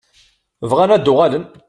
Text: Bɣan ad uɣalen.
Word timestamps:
Bɣan 0.69 0.93
ad 0.95 1.07
uɣalen. 1.11 1.45